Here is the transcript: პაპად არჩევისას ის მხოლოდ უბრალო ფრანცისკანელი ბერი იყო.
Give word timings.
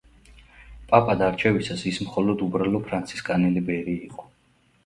პაპად 0.93 1.21
არჩევისას 1.25 1.85
ის 1.91 1.99
მხოლოდ 2.07 2.41
უბრალო 2.47 2.81
ფრანცისკანელი 2.89 3.67
ბერი 3.71 3.99
იყო. 4.11 4.27